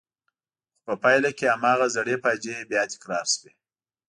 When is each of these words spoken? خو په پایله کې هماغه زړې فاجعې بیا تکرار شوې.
خو 0.81 0.81
په 0.85 0.93
پایله 1.03 1.31
کې 1.37 1.45
هماغه 1.55 1.87
زړې 1.95 2.15
فاجعې 2.23 2.67
بیا 2.71 2.83
تکرار 2.91 3.25
شوې. 3.33 3.51